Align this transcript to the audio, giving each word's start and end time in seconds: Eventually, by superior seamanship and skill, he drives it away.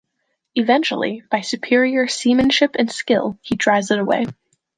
Eventually, 0.55 1.21
by 1.29 1.41
superior 1.41 2.07
seamanship 2.07 2.71
and 2.79 2.91
skill, 2.91 3.37
he 3.43 3.55
drives 3.55 3.91
it 3.91 3.99
away. 3.99 4.25